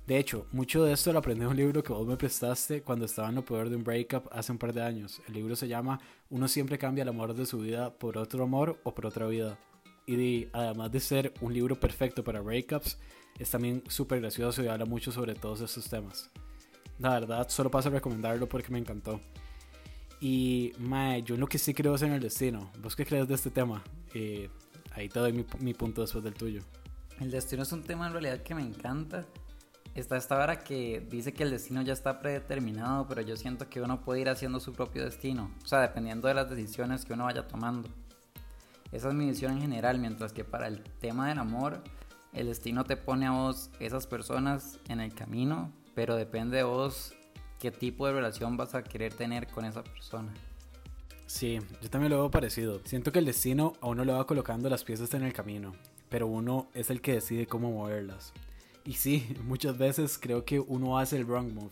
De 0.07 0.19
hecho, 0.19 0.47
mucho 0.53 0.85
de 0.85 0.93
esto 0.93 1.13
lo 1.13 1.21
aprendí 1.21 1.43
en 1.43 1.51
un 1.51 1.57
libro 1.57 1.83
que 1.83 1.93
vos 1.93 2.07
me 2.07 2.17
prestaste 2.17 2.83
cuando 2.83 3.05
estaba 3.05 3.29
en 3.29 3.37
lo 3.37 3.45
peor 3.45 3.71
de 3.71 3.77
un 3.77 3.85
breakup 3.85 4.29
hace 4.33 4.53
un 4.53 4.59
par 4.59 4.73
de 4.73 4.83
años. 4.83 5.23
El 5.29 5.35
libro 5.35 5.57
se 5.57 5.69
llama 5.69 6.01
Uno 6.29 6.49
siempre 6.49 6.77
cambia 6.77 7.03
el 7.03 7.09
amor 7.09 7.35
de 7.35 7.47
su 7.47 7.59
vida 7.59 7.95
por 7.95 8.19
otro 8.19 8.45
amor 8.45 8.81
o 8.83 8.95
por 8.95 9.07
otra 9.07 9.27
vida. 9.27 9.59
Y 10.07 10.49
además 10.53 10.91
de 10.91 11.01
ser 11.01 11.33
un 11.41 11.55
libro 11.55 11.79
perfecto 11.79 12.25
para 12.25 12.41
breakups, 12.41 12.99
es 13.39 13.51
también 13.51 13.83
súper 13.89 14.21
gracioso 14.21 14.63
y 14.63 14.67
habla 14.67 14.85
mucho 14.85 15.13
sobre 15.13 15.35
todos 15.35 15.61
estos 15.61 15.89
temas. 15.89 16.31
La 16.99 17.11
verdad, 17.11 17.49
solo 17.49 17.71
paso 17.71 17.89
a 17.89 17.93
recomendarlo 17.93 18.49
porque 18.49 18.73
me 18.73 18.79
encantó. 18.79 19.21
Y, 20.23 20.73
mae, 20.79 21.25
yo 21.25 21.37
lo 21.37 21.49
que 21.49 21.59
sí 21.59 21.75
creo 21.75 21.97
es 21.97 22.02
en 22.02 22.12
el 22.12 22.21
destino. 22.21 22.71
¿Vos 22.81 22.95
qué 22.95 23.05
crees 23.05 23.26
de 23.26 23.35
este 23.35 23.50
tema? 23.50 23.83
Eh, 24.14 24.49
ahí 24.93 25.09
te 25.09 25.19
doy 25.19 25.33
mi, 25.33 25.45
mi, 25.59 25.75
punto 25.75 26.00
después 26.00 26.23
del 26.23 26.35
tuyo. 26.35 26.62
El 27.19 27.33
destino 27.33 27.64
es 27.64 27.73
un 27.73 27.83
tema 27.83 28.07
en 28.07 28.12
realidad 28.12 28.41
que 28.45 28.55
me 28.55 28.62
encanta. 28.62 29.26
Está 29.97 30.17
esta 30.17 30.37
vara 30.37 30.61
que 30.61 31.05
dice 31.11 31.33
que 31.33 31.43
el 31.43 31.50
destino 31.50 31.83
ya 31.83 31.93
está 31.93 32.21
predeterminado, 32.21 33.09
pero 33.09 33.21
yo 33.23 33.37
siento 33.37 33.69
que 33.69 33.81
uno 33.81 34.00
puede 34.00 34.21
ir 34.21 34.29
haciendo 34.29 34.61
su 34.61 34.73
propio 34.73 35.05
destino. 35.05 35.50
O 35.64 35.67
sea, 35.67 35.81
dependiendo 35.81 36.29
de 36.29 36.35
las 36.35 36.49
decisiones 36.49 37.05
que 37.05 37.14
uno 37.14 37.25
vaya 37.25 37.49
tomando. 37.49 37.88
Esa 38.93 39.09
es 39.09 39.14
mi 39.14 39.26
visión 39.26 39.55
en 39.55 39.61
general, 39.61 39.99
mientras 39.99 40.33
que 40.33 40.45
para 40.45 40.69
el 40.69 40.85
tema 41.00 41.31
del 41.31 41.41
amor, 41.41 41.83
el 42.33 42.47
destino 42.47 42.85
te 42.85 42.97
pone 42.97 43.26
a 43.26 43.33
vos 43.33 43.71
esas 43.81 44.07
personas 44.07 44.79
en 44.88 45.00
el 45.00 45.12
camino 45.12 45.73
pero 45.95 46.17
depende 46.17 46.59
de 46.59 46.62
vos 46.62 47.14
qué 47.62 47.71
tipo 47.71 48.09
de 48.09 48.12
relación 48.12 48.57
vas 48.57 48.75
a 48.75 48.83
querer 48.83 49.14
tener 49.14 49.47
con 49.47 49.64
esa 49.64 49.85
persona. 49.85 50.35
Sí, 51.26 51.61
yo 51.81 51.88
también 51.88 52.11
lo 52.11 52.19
veo 52.19 52.28
parecido. 52.28 52.81
Siento 52.85 53.12
que 53.12 53.21
el 53.21 53.25
destino 53.25 53.75
a 53.81 53.87
uno 53.87 54.04
le 54.04 54.12
va 54.12 54.26
colocando 54.26 54.69
las 54.69 54.83
piezas 54.83 55.14
en 55.14 55.23
el 55.23 55.33
camino, 55.33 55.73
pero 56.09 56.26
uno 56.26 56.66
es 56.75 56.90
el 56.90 57.00
que 57.00 57.12
decide 57.12 57.47
cómo 57.47 57.71
moverlas. 57.71 58.33
Y 58.85 58.95
sí, 58.95 59.37
muchas 59.45 59.78
veces 59.78 60.19
creo 60.19 60.45
que 60.45 60.59
uno 60.59 60.99
hace 60.99 61.16
el 61.16 61.25
wrong 61.25 61.52
move, 61.52 61.71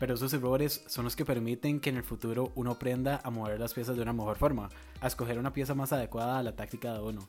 pero 0.00 0.14
esos 0.14 0.32
errores 0.32 0.82
son 0.88 1.04
los 1.04 1.14
que 1.14 1.24
permiten 1.24 1.78
que 1.78 1.90
en 1.90 1.98
el 1.98 2.02
futuro 2.02 2.50
uno 2.56 2.72
aprenda 2.72 3.20
a 3.22 3.30
mover 3.30 3.60
las 3.60 3.74
piezas 3.74 3.94
de 3.94 4.02
una 4.02 4.12
mejor 4.12 4.36
forma, 4.38 4.70
a 5.00 5.06
escoger 5.06 5.38
una 5.38 5.52
pieza 5.52 5.76
más 5.76 5.92
adecuada 5.92 6.40
a 6.40 6.42
la 6.42 6.56
táctica 6.56 6.92
de 6.94 7.00
uno. 7.00 7.28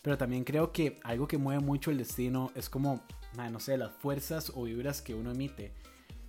Pero 0.00 0.16
también 0.16 0.44
creo 0.44 0.72
que 0.72 1.00
algo 1.04 1.28
que 1.28 1.36
mueve 1.36 1.60
mucho 1.60 1.90
el 1.90 1.98
destino 1.98 2.50
es 2.54 2.70
como 2.70 3.02
no 3.50 3.60
sé, 3.60 3.76
las 3.76 3.92
fuerzas 3.92 4.50
o 4.54 4.62
vibras 4.64 5.02
que 5.02 5.14
uno 5.14 5.32
emite. 5.32 5.74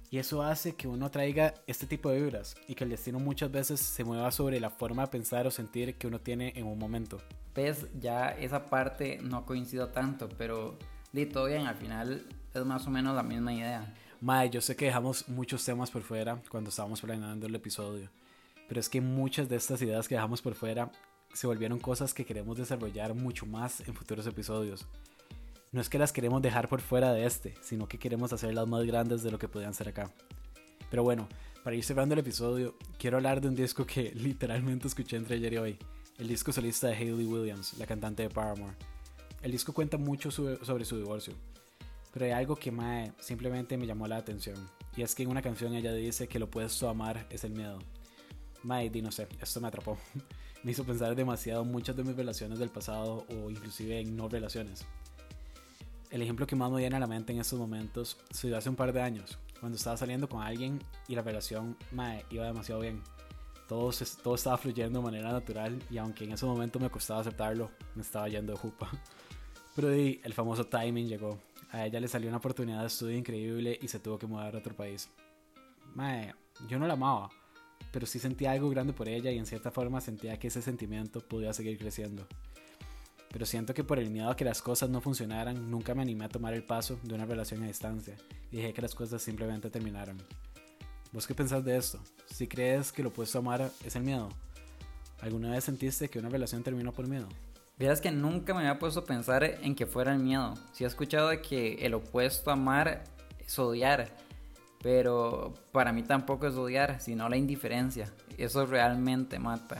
Y 0.09 0.19
eso 0.19 0.41
hace 0.41 0.75
que 0.75 0.87
uno 0.87 1.11
traiga 1.11 1.53
este 1.67 1.85
tipo 1.85 2.09
de 2.09 2.21
vibras 2.21 2.55
y 2.67 2.75
que 2.75 2.85
el 2.85 2.91
destino 2.91 3.19
muchas 3.19 3.51
veces 3.51 3.81
se 3.81 4.05
mueva 4.05 4.31
sobre 4.31 4.59
la 4.59 4.69
forma 4.69 5.03
de 5.03 5.09
pensar 5.09 5.45
o 5.47 5.51
sentir 5.51 5.95
que 5.95 6.07
uno 6.07 6.19
tiene 6.19 6.53
en 6.55 6.65
un 6.65 6.79
momento. 6.79 7.17
Pues 7.53 7.87
ya 7.99 8.29
esa 8.29 8.65
parte 8.65 9.19
no 9.21 9.45
coincido 9.45 9.89
tanto, 9.89 10.29
pero 10.37 10.77
de 11.11 11.25
todo 11.25 11.47
bien, 11.47 11.67
al 11.67 11.75
final 11.75 12.25
es 12.53 12.65
más 12.65 12.87
o 12.87 12.89
menos 12.89 13.15
la 13.15 13.23
misma 13.23 13.53
idea. 13.53 13.93
Mae, 14.21 14.49
yo 14.49 14.61
sé 14.61 14.75
que 14.75 14.85
dejamos 14.85 15.27
muchos 15.27 15.63
temas 15.65 15.91
por 15.91 16.03
fuera 16.03 16.41
cuando 16.49 16.69
estábamos 16.69 17.01
planeando 17.01 17.45
el 17.45 17.55
episodio, 17.55 18.09
pero 18.67 18.79
es 18.79 18.87
que 18.87 19.01
muchas 19.01 19.49
de 19.49 19.57
estas 19.57 19.81
ideas 19.81 20.07
que 20.07 20.15
dejamos 20.15 20.41
por 20.41 20.55
fuera 20.55 20.89
se 21.33 21.47
volvieron 21.47 21.79
cosas 21.79 22.13
que 22.13 22.25
queremos 22.25 22.57
desarrollar 22.57 23.13
mucho 23.13 23.45
más 23.45 23.81
en 23.81 23.93
futuros 23.93 24.25
episodios 24.25 24.87
no 25.77 25.81
es 25.81 25.89
que 25.89 25.99
las 25.99 26.11
queremos 26.11 26.41
dejar 26.41 26.67
por 26.67 26.81
fuera 26.81 27.13
de 27.13 27.27
este, 27.27 27.53
sino 27.61 27.87
que 27.87 27.99
queremos 27.99 28.33
hacerlas 28.33 28.67
más 28.67 28.83
grandes 28.83 29.21
de 29.21 29.29
lo 29.29 29.37
que 29.37 29.47
podían 29.47 29.75
ser 29.75 29.89
acá. 29.89 30.11
Pero 30.89 31.03
bueno, 31.03 31.29
para 31.63 31.75
ir 31.75 31.83
cerrando 31.83 32.13
el 32.13 32.19
episodio, 32.19 32.75
quiero 32.97 33.17
hablar 33.17 33.41
de 33.41 33.49
un 33.49 33.55
disco 33.55 33.85
que 33.85 34.11
literalmente 34.15 34.87
escuché 34.87 35.17
entre 35.17 35.35
ayer 35.35 35.53
y 35.53 35.57
hoy, 35.57 35.79
el 36.17 36.29
disco 36.29 36.51
solista 36.51 36.87
de 36.87 36.95
Hayley 36.95 37.27
Williams, 37.27 37.77
la 37.77 37.85
cantante 37.85 38.23
de 38.23 38.29
Paramore. 38.31 38.75
El 39.43 39.51
disco 39.51 39.71
cuenta 39.71 39.99
mucho 39.99 40.31
sobre 40.31 40.83
su 40.83 40.97
divorcio, 40.97 41.35
pero 42.11 42.25
hay 42.25 42.31
algo 42.31 42.55
que 42.55 42.71
me, 42.71 43.11
simplemente 43.19 43.77
me 43.77 43.85
llamó 43.85 44.07
la 44.07 44.17
atención, 44.17 44.57
y 44.95 45.03
es 45.03 45.13
que 45.13 45.21
en 45.21 45.29
una 45.29 45.43
canción 45.43 45.75
ella 45.75 45.93
dice 45.93 46.27
que 46.27 46.39
lo 46.39 46.49
a 46.55 46.89
amar 46.89 47.27
es 47.29 47.43
el 47.43 47.51
miedo. 47.51 47.77
Mae, 48.63 48.89
no 48.89 49.11
sé, 49.11 49.27
esto 49.39 49.61
me 49.61 49.67
atrapó. 49.67 49.95
me 50.63 50.71
hizo 50.71 50.83
pensar 50.83 51.15
demasiado 51.15 51.61
en 51.61 51.71
muchas 51.71 51.95
de 51.95 52.03
mis 52.03 52.15
relaciones 52.15 52.57
del 52.57 52.69
pasado 52.69 53.27
o 53.29 53.51
inclusive 53.51 53.99
en 53.99 54.17
no 54.17 54.27
relaciones. 54.27 54.83
El 56.09 56.21
ejemplo 56.21 56.47
que 56.47 56.55
más 56.55 56.71
me 56.71 56.79
viene 56.79 56.95
a 56.95 56.99
la 56.99 57.07
mente 57.07 57.33
en 57.33 57.39
estos 57.39 57.59
momentos 57.59 58.17
se 58.31 58.47
dio 58.47 58.57
hace 58.57 58.69
un 58.69 58.77
par 58.77 58.93
de 58.93 59.01
años, 59.01 59.37
cuando 59.59 59.77
estaba 59.77 59.97
saliendo 59.97 60.29
con 60.29 60.41
alguien 60.41 60.81
y 61.09 61.15
la 61.15 61.21
relación 61.21 61.75
iba 62.29 62.45
demasiado 62.45 62.79
bien. 62.79 63.03
Todo, 63.67 63.91
todo 64.23 64.35
estaba 64.35 64.57
fluyendo 64.57 64.99
de 64.99 65.05
manera 65.05 65.33
natural 65.33 65.77
y 65.89 65.97
aunque 65.97 66.23
en 66.23 66.31
ese 66.31 66.45
momento 66.45 66.79
me 66.79 66.89
costaba 66.89 67.19
aceptarlo, 67.19 67.71
me 67.93 68.03
estaba 68.03 68.29
yendo 68.29 68.53
de 68.53 68.57
jupa. 68.57 68.89
Pero 69.75 69.91
el 69.91 70.33
famoso 70.33 70.63
timing 70.65 71.09
llegó. 71.09 71.37
A 71.71 71.85
ella 71.85 71.99
le 71.99 72.07
salió 72.07 72.29
una 72.29 72.37
oportunidad 72.37 72.79
de 72.79 72.87
estudio 72.87 73.17
increíble 73.17 73.77
y 73.81 73.89
se 73.89 73.99
tuvo 73.99 74.17
que 74.17 74.27
mudar 74.27 74.55
a 74.55 74.59
otro 74.59 74.73
país. 74.73 75.09
Mae, 75.93 76.33
yo 76.69 76.79
no 76.79 76.87
la 76.87 76.93
amaba, 76.93 77.29
pero 77.91 78.05
sí 78.05 78.17
sentía 78.19 78.51
algo 78.51 78.69
grande 78.69 78.93
por 78.93 79.09
ella 79.09 79.29
y 79.31 79.37
en 79.37 79.45
cierta 79.45 79.71
forma 79.71 79.99
sentía 79.99 80.39
que 80.39 80.47
ese 80.47 80.61
sentimiento 80.61 81.19
podía 81.19 81.51
seguir 81.51 81.77
creciendo 81.77 82.25
pero 83.37 83.45
siento 83.45 83.75
que 83.75 83.83
por 83.83 83.99
el 83.99 84.09
miedo 84.09 84.31
a 84.31 84.35
que 84.35 84.43
las 84.43 84.63
cosas 84.63 84.89
no 84.89 84.99
funcionaran, 84.99 85.69
nunca 85.69 85.93
me 85.93 86.01
animé 86.01 86.25
a 86.25 86.27
tomar 86.27 86.55
el 86.55 86.63
paso 86.63 86.97
de 87.03 87.13
una 87.13 87.23
relación 87.23 87.61
a 87.61 87.67
distancia 87.67 88.15
y 88.49 88.57
dejé 88.57 88.73
que 88.73 88.81
las 88.81 88.95
cosas 88.95 89.21
simplemente 89.21 89.69
terminaran. 89.69 90.17
¿Vos 91.11 91.27
qué 91.27 91.35
pensás 91.35 91.63
de 91.63 91.77
esto? 91.77 91.99
Si 92.25 92.47
crees 92.47 92.91
que 92.91 93.03
lo 93.03 93.09
opuesto 93.09 93.37
a 93.37 93.41
amar 93.41 93.71
es 93.85 93.95
el 93.95 94.01
miedo, 94.01 94.29
¿alguna 95.21 95.51
vez 95.51 95.65
sentiste 95.65 96.09
que 96.09 96.17
una 96.17 96.29
relación 96.29 96.63
terminó 96.63 96.91
por 96.93 97.07
miedo? 97.07 97.27
Vieras 97.77 98.01
que 98.01 98.09
nunca 98.09 98.55
me 98.55 98.61
había 98.61 98.79
puesto 98.79 99.01
a 99.01 99.05
pensar 99.05 99.43
en 99.43 99.75
que 99.75 99.85
fuera 99.85 100.13
el 100.13 100.19
miedo. 100.19 100.55
Sí 100.73 100.83
he 100.83 100.87
escuchado 100.87 101.29
que 101.39 101.85
el 101.85 101.93
opuesto 101.93 102.49
a 102.49 102.53
amar 102.53 103.03
es 103.37 103.59
odiar, 103.59 104.09
pero 104.81 105.53
para 105.71 105.93
mí 105.93 106.01
tampoco 106.01 106.47
es 106.47 106.55
odiar, 106.55 106.99
sino 107.01 107.29
la 107.29 107.37
indiferencia. 107.37 108.11
Eso 108.35 108.65
realmente 108.65 109.37
mata. 109.37 109.79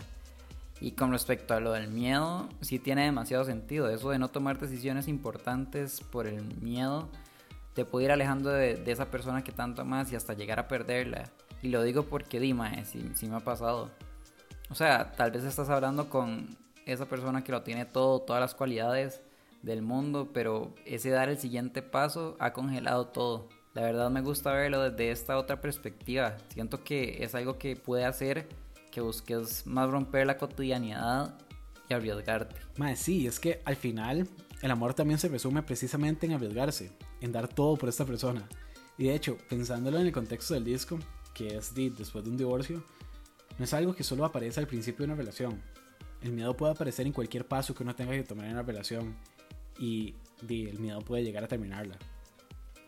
Y 0.80 0.92
con 0.92 1.12
respecto 1.12 1.54
a 1.54 1.60
lo 1.60 1.72
del 1.72 1.88
miedo, 1.88 2.50
sí 2.62 2.80
tiene 2.80 3.06
demasiado 3.06 3.44
sentido. 3.46 3.90
Eso 3.90 4.12
de 4.12 4.20
no 4.20 4.30
tomar 4.30 4.60
decisiones 4.60 5.08
importantes 5.08 6.02
por 6.02 6.28
el 6.28 6.44
miedo 6.62 7.10
te 7.74 7.86
puede 7.86 8.06
ir 8.06 8.12
alejando 8.12 8.50
de, 8.50 8.82
esa 8.88 9.12
persona 9.12 9.44
que 9.44 9.52
tanto 9.52 9.84
amas 9.84 10.12
y 10.12 10.16
hasta 10.16 10.34
llegar 10.34 10.60
a 10.60 10.68
perderla. 10.68 11.30
Y 11.62 11.70
lo 11.70 11.84
digo 11.84 12.04
porque 12.04 12.40
Dima, 12.40 12.84
sí, 12.86 13.12
sí 13.14 13.28
me 13.28 13.36
ha 13.36 13.40
pasado. 13.40 13.92
O 14.70 14.76
sea, 14.76 15.12
tal 15.12 15.32
vez 15.32 15.44
estás 15.44 15.70
hablando 15.70 16.10
con 16.10 16.58
esa 16.86 17.06
persona 17.06 17.44
que 17.44 17.52
lo 17.52 17.62
tiene 17.62 17.86
todo, 17.86 18.20
todas 18.20 18.42
las 18.42 18.56
cualidades 18.56 19.22
del 19.62 19.82
mundo, 19.82 20.30
pero 20.34 20.74
ese 20.86 21.10
dar 21.10 21.30
el 21.30 21.38
siguiente 21.38 21.82
paso 21.82 22.36
ha 22.40 22.54
congelado 22.54 23.08
todo. 23.08 23.48
La 23.74 23.84
verdad 23.84 24.10
me 24.10 24.22
gusta 24.22 24.52
verlo 24.54 24.82
desde 24.82 25.12
esta 25.12 25.38
otra 25.38 25.62
perspectiva. 25.62 26.36
Siento 26.50 26.84
que 26.84 27.24
es 27.24 27.36
algo 27.36 27.60
que 27.60 27.76
puede 27.76 28.06
hacer 28.06 28.48
que 28.98 29.02
busques 29.02 29.68
más 29.68 29.92
romper 29.92 30.26
la 30.26 30.40
cotidianidad 30.40 31.38
y 31.88 31.94
arriesgarte. 31.94 32.56
Mae, 32.78 32.96
sí, 32.96 33.28
es 33.28 33.40
que 33.40 33.62
al 33.64 33.76
final 33.76 34.28
el 34.64 34.72
amor 34.72 34.96
también 34.96 35.20
se 35.20 35.28
resume 35.28 35.62
precisamente 35.62 36.26
en 36.26 36.34
arriesgarse, 36.34 36.90
en 37.22 37.32
dar 37.32 37.48
todo 37.48 37.78
por 37.78 37.90
esta 37.90 38.06
persona. 38.06 38.50
Y 38.98 39.04
de 39.04 39.14
hecho, 39.14 39.38
pensándolo 39.50 40.00
en 40.00 40.08
el 40.08 40.12
contexto 40.12 40.56
del 40.56 40.64
disco, 40.64 40.98
que 41.36 41.58
es 41.58 41.76
de, 41.76 41.92
después 41.92 42.24
de 42.24 42.32
un 42.32 42.38
divorcio, 42.38 42.84
no 43.60 43.66
es 43.66 43.74
algo 43.76 43.94
que 43.94 44.04
solo 44.04 44.26
aparece 44.26 44.62
al 44.62 44.68
principio 44.68 45.06
de 45.06 45.12
una 45.14 45.22
relación. 45.22 45.62
El 46.24 46.32
miedo 46.32 46.58
puede 46.58 46.72
aparecer 46.72 47.06
en 47.06 47.14
cualquier 47.14 47.48
paso 47.48 47.76
que 47.76 47.84
uno 47.84 47.94
tenga 47.94 48.14
que 48.14 48.24
tomar 48.24 48.48
en 48.48 48.56
la 48.56 48.64
relación 48.64 49.16
y 49.78 50.16
de, 50.42 50.72
el 50.72 50.80
miedo 50.80 51.02
puede 51.02 51.24
llegar 51.24 51.44
a 51.44 51.48
terminarla. 51.48 52.00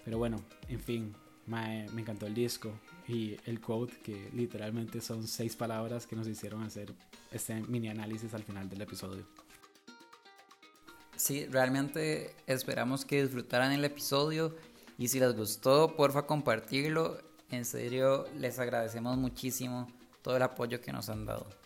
Pero 0.04 0.18
bueno, 0.18 0.38
en 0.70 0.80
fin, 0.80 1.14
me 1.50 2.02
encantó 2.02 2.28
el 2.28 2.34
disco 2.34 2.72
y 3.08 3.38
el 3.46 3.60
quote 3.60 3.98
que 4.04 4.30
literalmente 4.34 5.02
son 5.02 5.28
seis 5.28 5.56
palabras 5.56 6.06
que 6.06 6.16
nos 6.16 6.28
hicieron 6.28 6.64
hacer 6.64 6.94
este 7.32 7.62
mini 7.62 7.90
análisis 7.90 8.34
al 8.34 8.44
final 8.44 8.70
del 8.70 8.82
episodio. 8.82 9.26
Sí, 11.16 11.46
realmente 11.48 12.34
esperamos 12.48 13.04
que 13.04 13.22
disfrutaran 13.24 13.72
el 13.72 13.84
episodio 13.84 14.56
y 14.98 15.08
si 15.08 15.20
les 15.20 15.36
gustó, 15.36 15.96
porfa 15.96 16.26
compartirlo. 16.26 17.18
En 17.52 17.66
serio, 17.66 18.26
les 18.38 18.60
agradecemos 18.60 19.18
muchísimo 19.18 19.88
todo 20.22 20.38
el 20.38 20.44
apoyo 20.44 20.80
que 20.80 20.94
nos 20.94 21.10
han 21.10 21.26
dado. 21.26 21.59